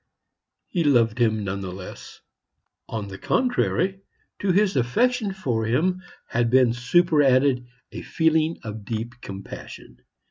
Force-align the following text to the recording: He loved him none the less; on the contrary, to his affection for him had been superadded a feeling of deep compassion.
He 0.69 0.83
loved 0.83 1.19
him 1.19 1.43
none 1.43 1.61
the 1.61 1.71
less; 1.71 2.21
on 2.89 3.07
the 3.07 3.19
contrary, 3.19 4.01
to 4.39 4.51
his 4.51 4.75
affection 4.75 5.31
for 5.31 5.63
him 5.67 6.01
had 6.25 6.49
been 6.49 6.73
superadded 6.73 7.67
a 7.91 8.01
feeling 8.01 8.57
of 8.63 8.83
deep 8.83 9.21
compassion. 9.21 9.97